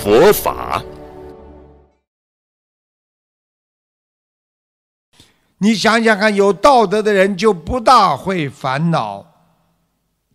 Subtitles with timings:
[0.00, 0.82] 佛法，
[5.58, 9.24] 你想想看，有道德的人就不大会烦恼，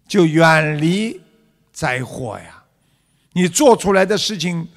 [0.07, 1.21] 就远离
[1.71, 2.63] 灾祸呀。
[3.33, 4.67] 你做出来的事情，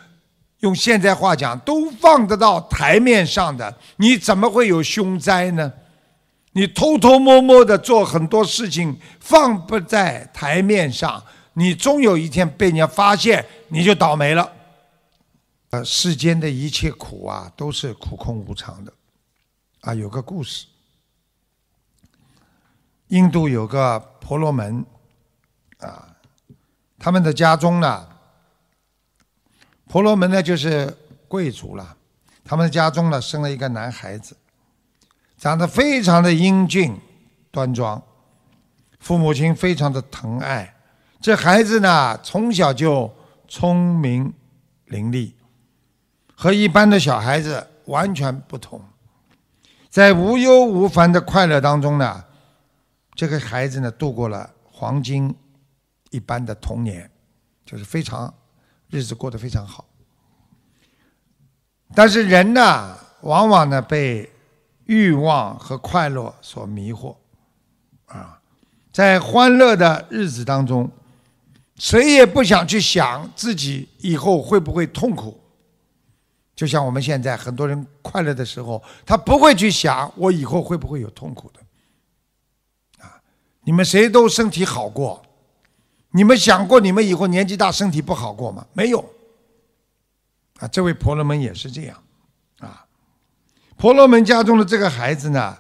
[0.61, 5.73] 用现在话讲，都放得到台面上的，你怎么会有凶灾呢？
[6.53, 11.25] 你偷偷摸摸的做很多事情，放不在台面上，
[11.55, 14.53] 你终有一天被人家发现，你就倒霉了。
[15.73, 18.93] 呃，世间的一切苦啊，都是苦空无常的。
[19.81, 20.67] 啊，有个故事，
[23.09, 24.85] 印度有个婆罗门，
[25.79, 26.15] 啊，
[26.99, 28.07] 他们的家中呢，
[29.89, 30.95] 婆罗门呢就是
[31.27, 31.97] 贵族了，
[32.45, 34.37] 他们家中呢生了一个男孩子，
[35.39, 36.95] 长得非常的英俊
[37.51, 38.01] 端庄，
[39.01, 40.77] 父母亲非常的疼爱，
[41.19, 43.11] 这孩子呢从小就
[43.49, 44.31] 聪明
[44.85, 45.33] 伶俐。
[46.43, 48.83] 和一般的小孩子完全不同，
[49.89, 52.25] 在无忧无烦的快乐当中呢，
[53.15, 55.33] 这个孩子呢度过了黄金
[56.11, 57.09] 一般的童年，
[57.65, 58.35] 就是非常
[58.91, 59.85] 日子过得非常好。
[61.95, 64.29] 但是人呢，往往呢被
[64.87, 67.15] 欲望和快乐所迷惑，
[68.07, 68.41] 啊，
[68.93, 70.91] 在欢乐的日子当中，
[71.77, 75.39] 谁也不想去想自己以后会不会痛苦。
[76.63, 83.05] 就像我们现在很多人快乐的时候，他不会去想我以后会不会有痛苦的。
[83.05, 83.21] 啊，
[83.65, 85.21] 你们谁都身体好过，
[86.13, 88.65] 你们想过你们以后年纪大身体不好过吗？
[88.75, 89.01] 没有。
[90.61, 92.01] 啊，这位婆罗门也是这样。
[92.61, 92.87] 啊，
[93.77, 95.59] 婆罗门家中的这个孩子呢，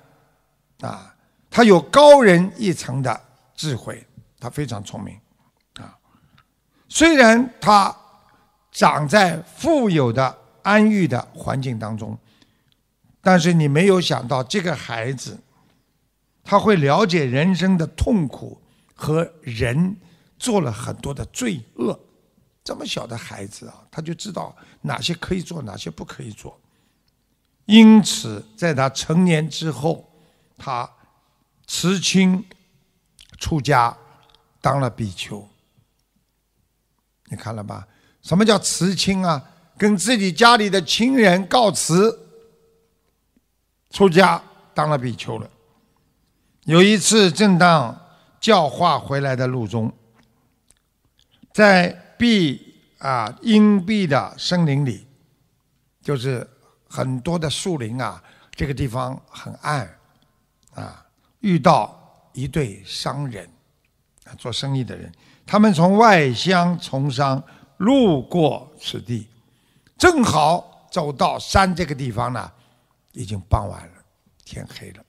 [0.82, 1.12] 啊，
[1.50, 3.20] 他有高人一层的
[3.56, 4.06] 智慧，
[4.38, 5.18] 他非常聪明。
[5.80, 5.98] 啊，
[6.88, 7.92] 虽然他
[8.70, 10.38] 长在富有的。
[10.62, 12.18] 安逸的环境当中，
[13.20, 15.38] 但是你没有想到，这个孩子
[16.42, 18.60] 他会了解人生的痛苦
[18.94, 19.96] 和人
[20.38, 21.98] 做了很多的罪恶。
[22.64, 26.60] 这么小的孩子啊，他就知道哪些可以做，哪些不可以做。
[27.64, 30.08] 因此，在他成年之后，
[30.56, 30.88] 他
[31.66, 32.44] 辞亲
[33.38, 33.96] 出家，
[34.60, 35.48] 当了比丘。
[37.26, 37.86] 你看了吧？
[38.20, 39.42] 什么叫辞亲啊？
[39.78, 42.18] 跟自己家里的亲人告辞，
[43.90, 44.42] 出家
[44.74, 45.50] 当了比丘了。
[46.64, 47.98] 有一次，正当
[48.40, 49.92] 教化回来的路中，
[51.52, 55.04] 在碧啊阴蔽的森林里，
[56.00, 56.48] 就是
[56.88, 58.22] 很多的树林啊，
[58.52, 59.98] 这个地方很暗
[60.74, 61.04] 啊，
[61.40, 63.48] 遇到一对商人
[64.24, 65.12] 啊，做生意的人，
[65.44, 67.42] 他们从外乡从商，
[67.78, 69.26] 路过此地。
[70.02, 72.50] 正好走到山这个地方呢，
[73.12, 73.92] 已经傍晚了，
[74.44, 75.04] 天黑了。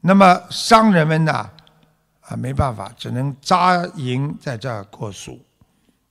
[0.00, 1.32] 那么商人们呢，
[2.22, 5.40] 啊，没办法，只能扎营在这儿过宿，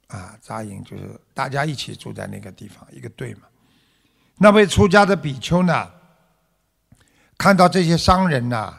[0.07, 3.41] 啊，扎营就是大家一起住在那个地方，一个队嘛。
[4.37, 5.91] 那位出家的比丘呢，
[7.37, 8.73] 看到这些商人呢，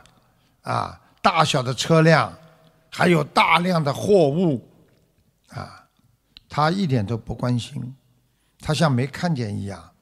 [0.62, 2.32] 啊，大小的车辆，
[2.90, 4.66] 还有大量的货物，
[5.50, 5.86] 啊，
[6.48, 7.94] 他一点都不关心。
[8.60, 9.92] 他像没看见一样，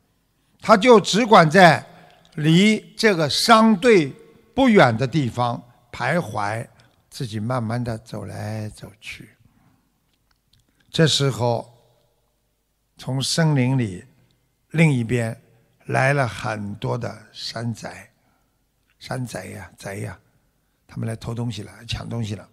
[0.61, 1.85] 他就只管在
[2.35, 4.13] 离这个商队
[4.55, 5.63] 不远的地方
[5.93, 6.67] 徘徊，
[7.11, 9.31] 自己慢慢的走来走去。
[10.91, 11.73] 这时候，
[12.97, 14.05] 从森林里
[14.71, 15.39] 另一边
[15.87, 17.89] 来了很多的山贼，
[18.99, 20.19] 山贼呀，贼呀，
[20.89, 22.49] 他们来偷东西了，抢东西了，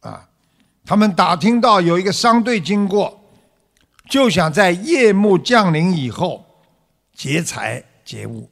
[0.00, 0.28] 啊，
[0.84, 3.20] 他们打听到有一个商队经过。
[4.08, 6.44] 就想在夜幕降临以后
[7.12, 8.50] 劫财劫物，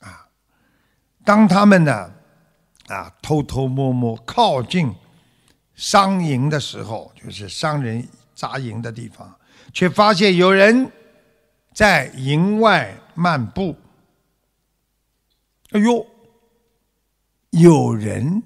[0.00, 0.26] 啊！
[1.24, 2.12] 当他们呢
[2.88, 4.92] 啊偷偷摸摸靠近
[5.74, 9.32] 商营的时候，就是商人扎营的地方，
[9.72, 10.90] 却发现有人
[11.72, 13.76] 在营外漫步。
[15.70, 16.04] 哎呦，
[17.50, 18.42] 有人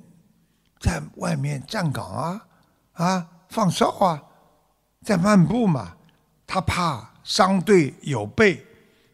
[0.79, 2.47] 在外面站岗啊
[2.93, 4.23] 啊，放哨啊，
[5.03, 5.97] 在漫步嘛。
[6.53, 8.63] 他怕商队有备，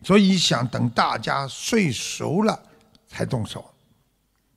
[0.03, 2.61] 所以想等大家睡熟了
[3.07, 3.73] 才动手。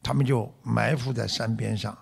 [0.01, 1.95] 他们就埋伏在山边上。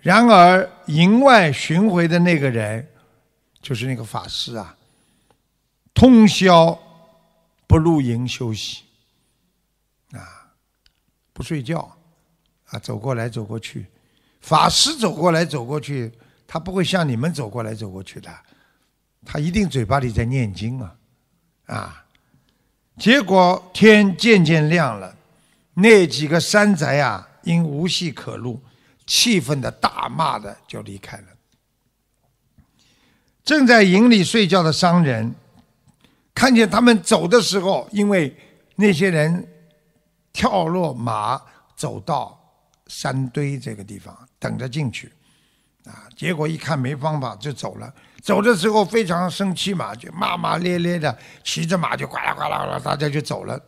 [0.00, 2.88] 然而营外巡回的那个人，
[3.60, 4.74] 就是那个法师啊，
[5.92, 6.78] 通宵
[7.66, 8.84] 不入营休息，
[10.12, 10.48] 啊，
[11.34, 11.94] 不睡觉，
[12.70, 13.86] 啊，走过来走过去。
[14.40, 16.10] 法师走过来走过去，
[16.46, 18.34] 他不会像你们走过来走过去的，
[19.30, 20.96] 他一定嘴巴里在念经啊，
[21.66, 22.04] 啊。
[22.96, 25.14] 结果天渐渐亮了，
[25.74, 28.58] 那几个山贼啊，因无戏可录。
[29.06, 31.26] 气愤的大骂的就离开了。
[33.42, 35.34] 正在营里睡觉的商人，
[36.34, 38.36] 看见他们走的时候，因为
[38.76, 39.46] 那些人
[40.32, 41.40] 跳落马
[41.74, 42.38] 走到
[42.86, 45.10] 山堆这个地方等着进去，
[45.84, 47.92] 啊，结果一看没方法就走了。
[48.22, 53.60] 走的时候非常生气嘛，就骂骂咧咧的，骑着马就呱啦呱啦呱啦，大家就走了。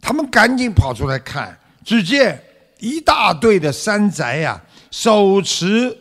[0.00, 2.42] 他们赶紧跑出来看，只见。
[2.78, 4.60] 一大队的山贼呀，
[4.90, 5.96] 手持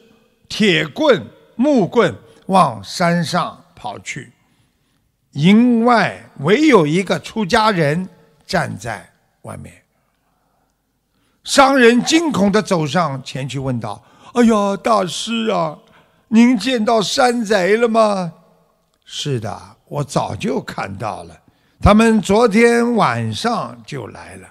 [0.49, 1.23] 铁棍、
[1.55, 2.11] 木棍
[2.47, 4.33] 往山上跑去。
[5.33, 8.09] 营外唯有一个出家人
[8.47, 9.07] 站在
[9.43, 9.71] 外面。
[11.43, 14.03] 商人惊恐的走上前去问道
[14.33, 15.77] ：“哎呀，大师啊，
[16.33, 18.31] 您见到山贼了吗
[19.04, 21.38] ？”“是的，我早就看到了，
[21.81, 24.48] 他们昨天晚上就来了。”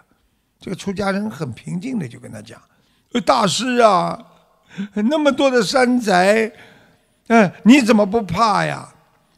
[0.61, 2.61] 这个出家人很平静的就跟他讲
[3.25, 4.23] ：“大师啊，
[4.93, 6.53] 那么多的山贼，
[7.29, 8.87] 嗯，你怎么不怕呀？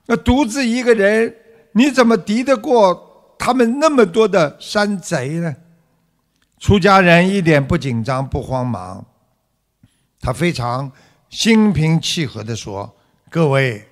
[0.06, 1.32] 那独自一个人，
[1.74, 5.54] 你怎么敌得过他们那么多的山贼呢？”
[6.58, 9.04] 出家人一点不紧张不慌忙，
[10.20, 10.90] 他非常
[11.32, 12.94] 心平气和的说
[13.30, 13.88] ：“各位，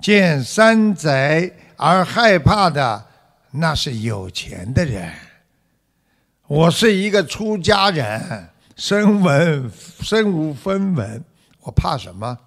[0.00, 3.06] 见山贼而害怕的，
[3.52, 5.10] 那是有钱的人。”
[6.46, 9.70] 我是一个出家人，身文
[10.02, 11.24] 身无分文，
[11.62, 12.38] 我怕什么？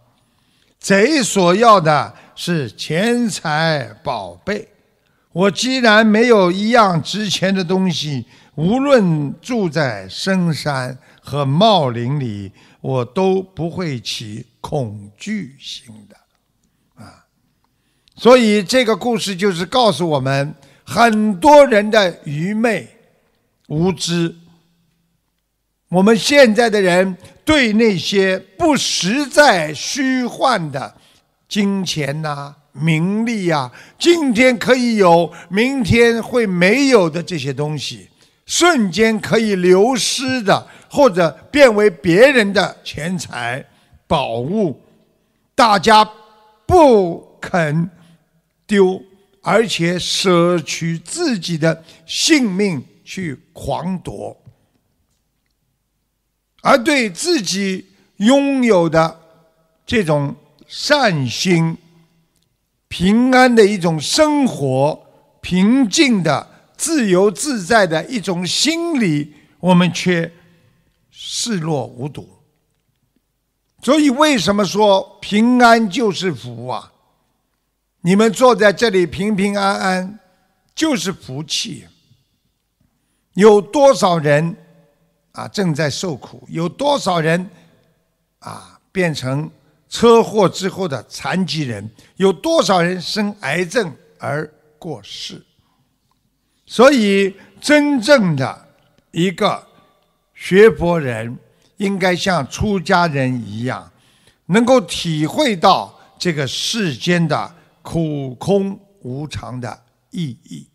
[0.80, 4.68] 贼所要的是钱财宝贝，
[5.32, 17.26] 我既然没有一样值钱的东西，无论住在深山和茂林里，我都不会起恐惧心的，啊！
[18.16, 22.88] 所以这个故事就是告诉我们很多人的愚昧。
[23.68, 24.34] 无知，
[25.90, 27.16] 我们现在的人
[27.46, 30.96] 对那些不实在、虚幻的
[31.48, 38.10] 金钱呐、名利呀，今天可以有，明天会没有的这些东西，
[38.50, 43.66] 瞬间可以流失的，或者变为别人的钱财、
[44.06, 44.82] 宝物，
[45.56, 46.04] 大家
[46.66, 47.90] 不肯
[48.68, 49.02] 丢，
[49.42, 52.84] 而且舍取自己的性命。
[53.12, 54.38] 去狂夺，
[56.62, 57.88] 而对自己
[58.18, 59.20] 拥有的
[59.84, 60.36] 这种
[60.68, 61.76] 善心、
[62.88, 65.04] 平安的一种生活、
[65.42, 66.49] 平静的、
[66.80, 70.32] 自由自在的一种心理，我们却
[71.12, 72.28] 视若无睹。
[73.84, 76.92] 所以，为什么说平安就是福啊？
[78.00, 80.20] 你们坐在这里平平安安，
[80.74, 81.86] 就是福气。
[83.34, 84.56] 有多少人
[85.34, 86.46] 啊正在受苦？
[86.48, 87.50] 有多少人
[88.40, 89.52] 啊变成
[89.90, 91.90] 车祸之后的残疾人？
[92.16, 95.42] 有多少人生癌症而过世？
[96.72, 98.68] 所以，真正的
[99.10, 99.68] 一个
[100.36, 101.36] 学佛人，
[101.78, 103.92] 应该像出家人一样，
[104.46, 110.68] 能够体会到这个世间的苦空无常的意义，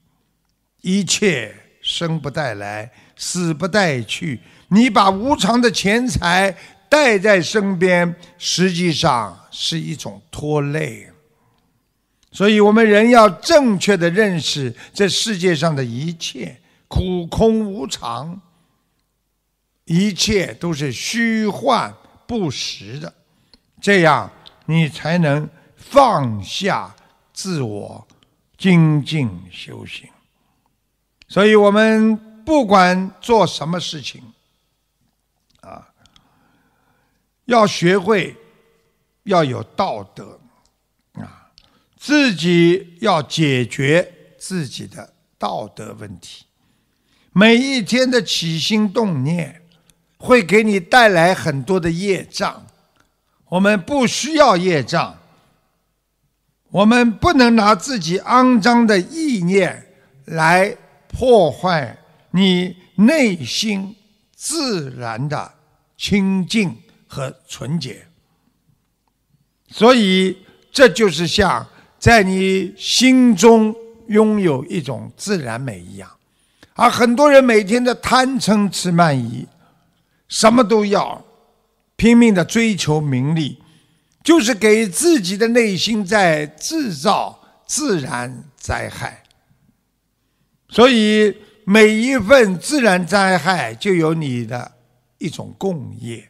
[0.80, 1.54] 一切。
[1.80, 4.40] 生不带来，死不带去。
[4.68, 6.56] 你把无常的钱财
[6.88, 11.06] 带在身边，实际上是一种拖累。
[12.34, 18.40] 所以，我们人要正确的认识这世界上的一切苦空无常，
[19.84, 21.94] 一切都是虚幻
[22.26, 23.14] 不实的，
[23.80, 24.28] 这样
[24.66, 26.92] 你才能放下
[27.32, 28.04] 自我，
[28.58, 30.08] 精进修行。
[31.28, 34.20] 所以我们不管做什么事情，
[35.60, 35.88] 啊，
[37.44, 38.36] 要学会
[39.22, 40.40] 要有道德，
[42.06, 46.44] 自己要解决自己的道德问题。
[47.32, 49.62] 每一天的起心动念，
[50.18, 52.66] 会给你带来很多的业障。
[53.46, 55.18] 我们不需要业障，
[56.68, 59.86] 我们不能拿自己肮脏的意念
[60.26, 60.76] 来
[61.08, 61.96] 破坏
[62.32, 63.96] 你内心
[64.36, 65.54] 自然的
[65.96, 68.06] 清净和纯洁。
[69.70, 70.36] 所以，
[70.70, 71.66] 这就是像
[72.04, 73.74] 在你心中
[74.08, 76.10] 拥有一种自然美一样。
[76.74, 79.46] 而很多人每天的贪嗔痴慢疑，
[80.28, 81.24] 什么都要，
[81.96, 83.58] 拼命的追求名利，
[84.22, 89.22] 就是给自己的内心在制造自然灾害。
[90.68, 91.34] 所以
[91.64, 94.72] 每一份自然灾害就有你的
[95.16, 96.28] 一种共业，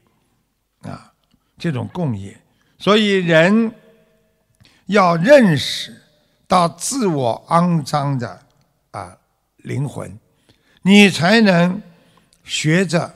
[0.83, 1.13] 啊，
[1.59, 2.41] 这种共业。
[2.79, 3.73] 所以人
[4.87, 5.95] 要认识
[6.47, 8.43] 到自我肮脏的
[8.91, 9.17] 啊
[9.59, 10.19] 灵魂。
[10.83, 11.81] 你才能
[12.45, 13.15] 学着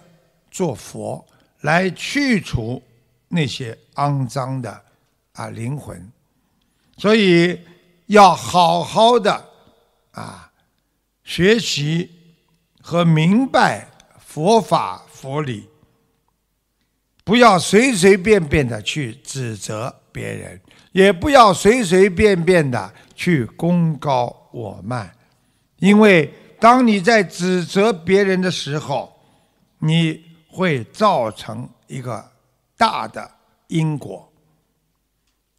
[0.50, 1.26] 做佛，
[1.60, 2.82] 来去除
[3.28, 4.82] 那些肮脏的
[5.32, 6.10] 啊灵魂。
[6.96, 7.60] 所以
[8.06, 9.44] 要好好的
[10.12, 10.50] 啊
[11.22, 12.10] 学习
[12.80, 13.86] 和明白
[14.18, 15.68] 佛法佛理，
[17.22, 20.58] 不要随随便便的去指责别人，
[20.92, 25.14] 也不要随随便便的去功高我慢，
[25.78, 26.32] 因为。
[26.60, 29.16] 当你在指责别人的时候，
[29.78, 32.32] 你会造成一个
[32.76, 33.30] 大的
[33.68, 34.28] 因果。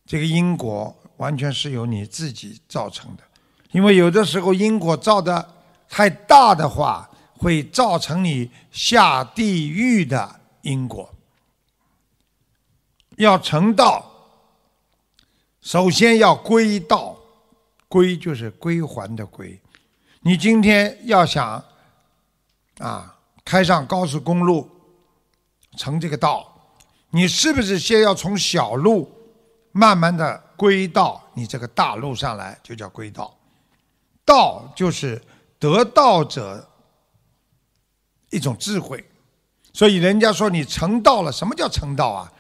[0.05, 3.23] 这个因果完全是由你自己造成的，
[3.71, 5.53] 因为有的时候因果造的
[5.87, 11.09] 太大的话，会造成你下地狱的因果。
[13.15, 14.08] 要成道，
[15.61, 17.15] 首先要归道，
[17.87, 19.59] 归就是归还的归。
[20.21, 21.63] 你今天要想
[22.79, 24.69] 啊开上高速公路，
[25.77, 26.51] 成这个道，
[27.09, 29.09] 你是不是先要从小路
[29.71, 33.35] 慢慢的归到你这个大路上来，就叫归道。
[34.25, 35.21] 道就是
[35.57, 36.69] 得道者
[38.29, 39.03] 一种智慧，
[39.73, 42.31] 所以人家说你成道了，什么叫成道啊？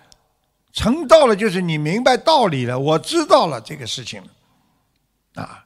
[0.79, 5.65] 成道了就是你明白道理了，我知道了这个事情了，啊。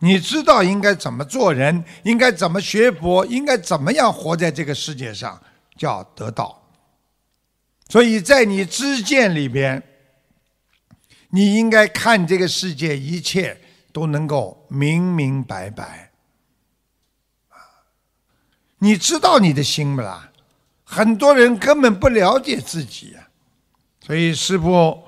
[0.00, 5.40] 你知道应该怎么做人，应该怎么学佛，应该怎么样活在这个世界上，
[5.76, 6.60] 叫得道。
[7.88, 9.80] 所以在你知见里边，
[11.28, 13.56] 你应该看这个世界一切
[13.92, 16.10] 都能够明明白白。
[18.78, 20.32] 你知道你的心不啦？
[20.82, 23.28] 很多人根本不了解自己呀，
[24.02, 25.02] 所以师父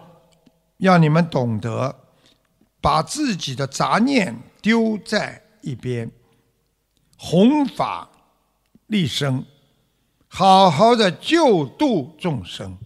[0.78, 1.94] 要你们懂得
[2.80, 4.34] 把自己的杂念。
[4.64, 6.10] 丢在一边，
[7.18, 8.08] 弘法
[8.86, 9.44] 立生，
[10.26, 12.78] 好好的救度众生。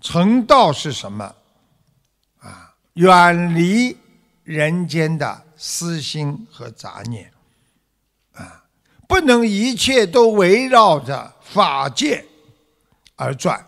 [0.00, 1.34] 成道是什么？
[2.38, 3.94] 啊，远离
[4.42, 7.30] 人间的私心和杂念，
[8.32, 8.64] 啊，
[9.06, 12.24] 不能一切都围绕着法界
[13.16, 13.67] 而转。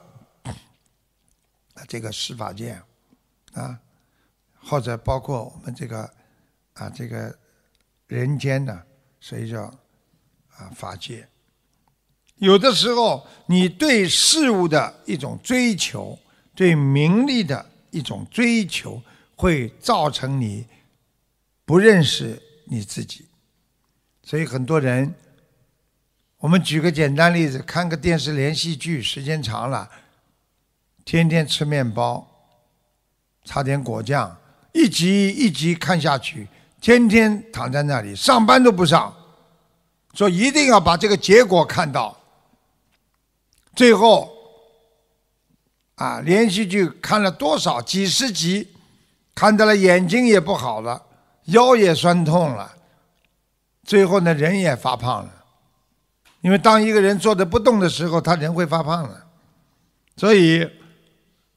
[1.87, 2.81] 这个施法界，
[3.53, 3.79] 啊，
[4.63, 6.11] 或者包括我们这个。
[6.75, 7.37] 啊，这个
[8.07, 8.83] 人间呢，
[9.21, 9.65] 所以叫
[10.57, 11.29] 啊法界。
[12.37, 16.19] 有的时候，你对事物的一种追求，
[16.55, 19.03] 对名利的一种追求，
[19.37, 20.65] 会造成你
[21.67, 23.27] 不认识你自己。
[24.23, 25.13] 所以很多人，
[26.39, 29.91] 我们举个简单例子，看个电视连续剧，时间长了，
[31.11, 32.25] 天天吃面包，
[33.45, 34.39] 擦点果酱，
[34.71, 36.47] 一集一集看下去。
[36.81, 39.13] 天天躺在那里，上班都不上，
[40.15, 42.17] 说一定要把这个结果看到。
[43.75, 44.31] 最后，
[45.97, 48.69] 啊，连续剧看了多少几十集，
[49.35, 51.03] 看到了眼睛也不好了，
[51.47, 52.73] 腰也酸痛了，
[53.83, 55.45] 最后呢，人也发胖了。
[56.41, 59.27] 因为当一个人坐着不动的时候，他人会发胖的。
[60.17, 60.71] 所以，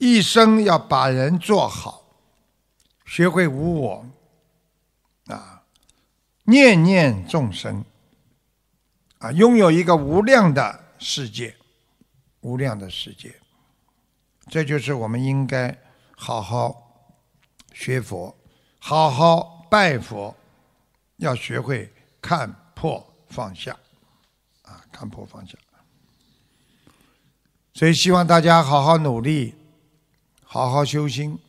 [0.03, 2.03] 一生要把人做好，
[3.05, 4.05] 学会无我。
[5.27, 5.63] 啊，
[6.43, 7.85] 念念众生，
[9.19, 11.55] 啊，拥有一个无量的世界，
[12.41, 13.33] 无量的世界，
[14.49, 15.73] 这就是我们应该
[16.17, 17.15] 好好
[17.71, 18.37] 学佛，
[18.79, 20.35] 好好拜佛，
[21.15, 21.89] 要学会
[22.21, 23.71] 看破放下，
[24.63, 25.57] 啊，看破放下。
[27.73, 29.55] 所以希望大家好好努力，
[30.53, 31.39] 好好修心。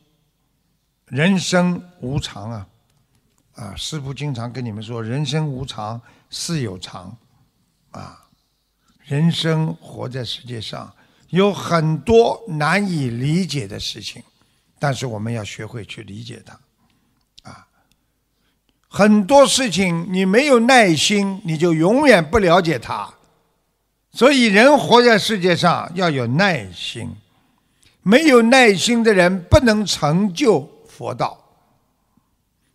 [1.09, 2.67] 人生无常啊。
[3.53, 7.15] 啊，师父经常跟你们说：“人生无常，事有常。”
[7.93, 8.25] 啊，
[9.03, 10.91] 人生活在世界上
[11.29, 14.23] 有很多难以理解的事情，
[14.79, 16.59] 但是我们要学会去理解它。
[17.43, 17.67] 啊
[18.87, 23.13] 很多事情你没有耐心，你就永远不了解它。
[24.11, 27.15] 所以，人活在世界上要有耐心。
[28.07, 31.41] 没有耐心的人不能成就佛道。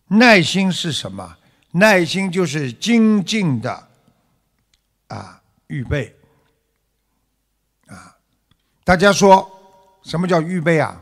[0.07, 1.37] 耐心是什么？
[1.71, 3.87] 耐心就是精进的
[5.07, 6.13] 啊预备
[7.87, 8.13] 啊。
[8.83, 9.49] 大家说
[10.03, 11.01] 什么叫预备啊？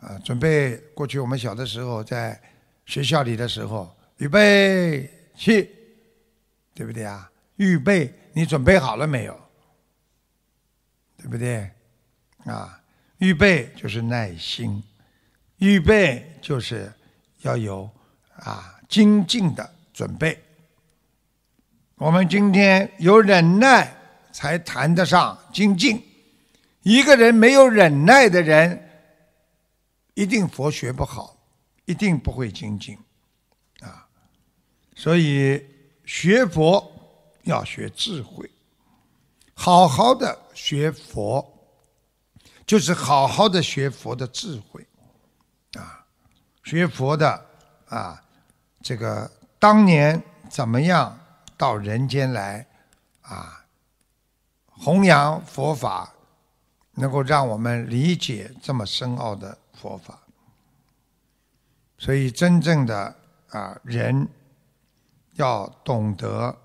[0.00, 2.40] 啊，准备过去我们小的时候在
[2.86, 5.68] 学校里的时候，预备起，
[6.72, 7.30] 对不对啊？
[7.56, 8.10] 预备。
[8.32, 9.38] 你准备好了没有？
[11.18, 11.70] 对不对？
[12.44, 12.80] 啊，
[13.18, 14.82] 预备就是耐心，
[15.58, 16.92] 预备就是
[17.42, 17.88] 要有
[18.36, 20.42] 啊精进的准备。
[21.96, 23.94] 我们今天有忍耐，
[24.32, 26.02] 才谈得上精进。
[26.82, 28.88] 一个人没有忍耐的人，
[30.14, 31.36] 一定佛学不好，
[31.84, 32.98] 一定不会精进。
[33.80, 34.06] 啊，
[34.94, 35.64] 所以
[36.04, 36.90] 学佛。
[37.44, 38.48] 要学智慧，
[39.52, 41.51] 好好的学佛，
[42.72, 44.86] 就是好好的学佛的智慧，
[45.74, 46.06] 啊，
[46.64, 47.46] 学佛的
[47.86, 48.18] 啊，
[48.80, 51.14] 这个当年怎么样
[51.58, 52.66] 到人间来
[53.20, 53.66] 啊，
[54.68, 56.14] 弘扬佛法，
[56.92, 60.18] 能够让我们理解这么深奥的佛法，
[61.98, 63.14] 所以真正的
[63.50, 64.26] 啊人
[65.34, 66.56] 要懂得。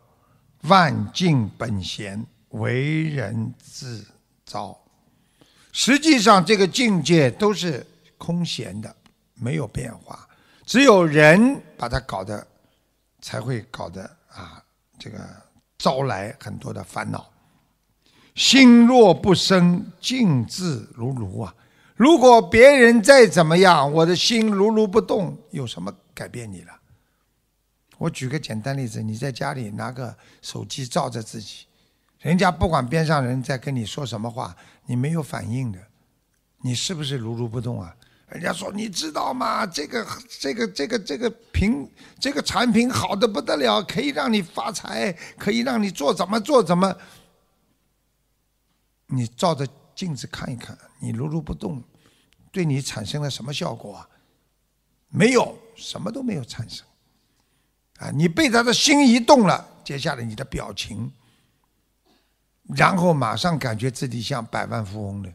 [0.61, 4.07] 万境本闲，为人自
[4.45, 4.79] 招。
[5.79, 7.85] 实际上，这个境界都是
[8.17, 8.93] 空闲的，
[9.35, 10.27] 没有变化。
[10.65, 12.45] 只有人把它搞得，
[13.21, 14.59] 才会搞得啊，
[14.97, 15.19] 这个
[15.77, 17.31] 招来很多的烦恼。
[18.33, 21.53] 心若不生，静自如如啊！
[21.95, 26.73] 如果别人再怎么样，我的心如如不动，有什么改变你了？
[27.99, 31.66] 我举个简单例子，你在家里拿个手机照着自己，
[32.19, 35.79] 人家不管边上人在跟你说什么话，你没有反应的，
[36.61, 37.95] 你是不是如如不动啊？
[38.29, 39.65] 人家说你知道吗？
[39.65, 40.05] 这个
[40.39, 46.93] 这个这个这个品这个产品好的不得了，可以让你发财，可以让你做怎么做怎么。
[49.05, 51.81] 你照着镜子看一看，你如如不动，
[52.51, 54.09] 对你产生了什么效果啊？
[55.07, 56.85] 没有，什么都没有产生。
[57.99, 61.09] 啊，你被他的心一动了，接下来你的表情，
[62.75, 65.29] 然后马上感觉自己像百万富翁了，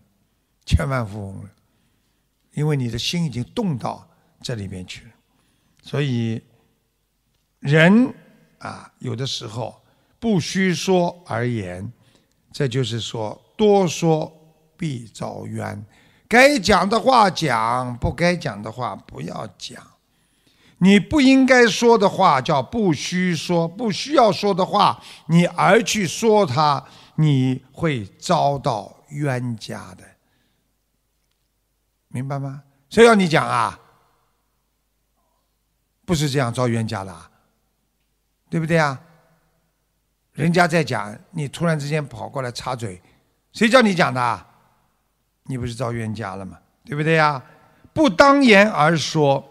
[0.67, 1.51] 千万富翁了，
[2.55, 4.07] 因为你的心已经动到
[4.41, 5.11] 这里面去了。
[5.83, 6.43] 所以，
[7.61, 8.13] 人
[8.59, 9.83] 啊，有的时候
[10.21, 11.91] 不虚说而言，
[12.53, 14.33] 这就是说多说
[14.77, 15.85] 必遭冤，
[16.29, 19.83] 该讲的话讲，不该讲的话不要讲。
[20.79, 30.05] 你不应该说的话叫不需说，不需要说的话，你而去说它，你会遭到冤家的，
[32.09, 32.63] 明白吗？
[32.89, 33.79] 谁要你讲啊？
[36.05, 37.31] 不是这样遭冤家的，
[38.51, 39.01] 对不对啊？
[40.33, 43.01] 人家在讲，你突然之间跑过来插嘴，
[43.53, 44.47] 谁叫你讲的？
[45.45, 46.59] 你不是遭冤家了吗？
[46.85, 47.43] 对不对呀？
[47.93, 49.49] 不当言而说。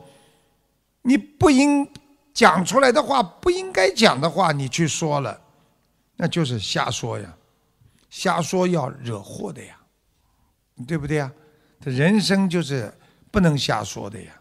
[1.03, 1.91] 你不应
[2.31, 5.41] 讲出来的话，不应该讲的话，你去说了，
[6.17, 7.35] 那就是瞎说呀！
[8.11, 9.75] 瞎说要惹祸的呀，
[10.85, 11.31] 对不对呀？
[11.79, 12.93] 这人生就是
[13.31, 14.33] 不能瞎说的呀，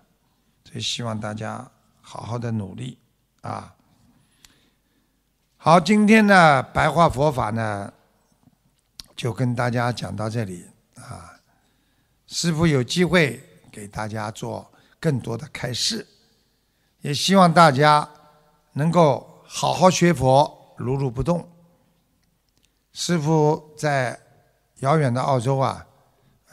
[0.64, 1.66] 所以希望大家
[2.02, 2.98] 好好的努力
[3.42, 3.74] 啊！
[5.56, 7.92] 好，今天呢，白话佛法呢，
[9.14, 11.32] 就跟大家讲到这里啊。
[12.26, 16.06] 师傅有机会给大家做更多的开示。
[17.02, 18.06] 也希望大家
[18.72, 21.48] 能够好好学佛，如如不动。
[22.92, 24.18] 师父在
[24.76, 25.86] 遥远的澳洲啊，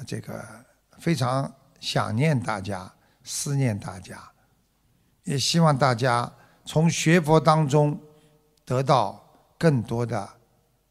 [0.05, 0.65] 这个
[0.99, 4.31] 非常想念大家，思念大家。
[5.23, 6.31] 也希望大家
[6.65, 7.99] 从学佛当中
[8.63, 9.21] 得到
[9.57, 10.19] 更多的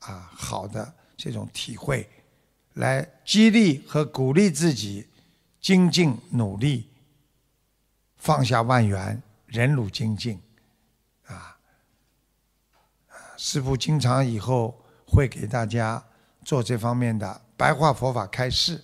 [0.01, 2.09] 啊好的这种体会，
[2.75, 5.09] 来激励和鼓励自己
[5.61, 6.91] 精进努力，
[8.17, 9.23] 放下万缘。
[9.47, 10.43] 忍辱精进，
[11.27, 11.57] 啊，
[13.37, 16.03] 师父经常以后会给大家
[16.45, 18.83] 做这方面的白话佛法开示，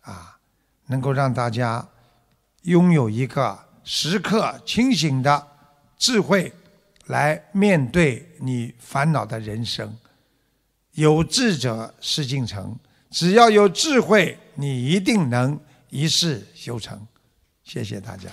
[0.00, 0.38] 啊，
[0.86, 1.86] 能够让大家
[2.62, 5.46] 拥有一个时刻清醒的
[5.96, 6.52] 智慧，
[7.06, 9.96] 来面对你烦恼的人生。
[10.92, 12.76] 有智者事竟成，
[13.10, 17.06] 只要有智慧，你一定能一世修成。
[17.62, 18.28] 谢谢大家。